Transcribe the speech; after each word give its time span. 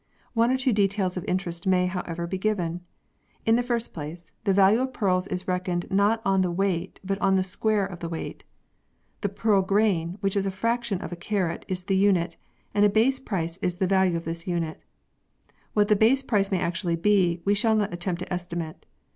One 0.33 0.49
or 0.49 0.57
two 0.57 0.73
details 0.73 1.15
of 1.15 1.23
interest 1.25 1.67
may, 1.67 1.85
however, 1.85 2.25
be 2.25 2.39
given. 2.39 2.81
In 3.45 3.55
the 3.55 3.61
first 3.61 3.93
place, 3.93 4.31
the 4.45 4.51
value 4.51 4.79
of 4.81 4.93
pearls 4.93 5.27
is 5.27 5.47
reckoned 5.47 5.85
not 5.91 6.23
on 6.25 6.41
the 6.41 6.49
weight, 6.49 6.99
but 7.03 7.19
on 7.19 7.35
the 7.35 7.43
square 7.43 7.85
of 7.85 7.99
the 7.99 8.09
weight. 8.09 8.43
The 9.21 9.29
pearl 9.29 9.61
grain, 9.61 10.17
which 10.19 10.35
is 10.35 10.47
a 10.47 10.49
fraction 10.49 10.99
of 11.01 11.11
a 11.11 11.15
carat, 11.15 11.65
is 11.67 11.83
the 11.83 11.95
unit, 11.95 12.35
and 12.73 12.83
a 12.83 12.89
base 12.89 13.19
price 13.19 13.57
is 13.57 13.77
the 13.77 13.85
value 13.85 14.17
of 14.17 14.25
this 14.25 14.47
unit. 14.47 14.81
What 15.73 15.87
the 15.87 15.95
base 15.95 16.23
price 16.23 16.49
may 16.49 16.59
actually 16.59 16.95
be, 16.95 17.43
we 17.45 17.53
shall 17.53 17.75
not 17.75 17.93
attempt 17.93 18.21
to 18.21 18.33
estimate. 18.33 18.87